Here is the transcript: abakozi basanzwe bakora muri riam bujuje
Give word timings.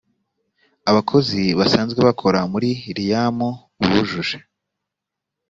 abakozi 0.89 1.41
basanzwe 1.59 1.99
bakora 2.07 2.39
muri 2.51 2.69
riam 2.97 3.39
bujuje 3.87 4.37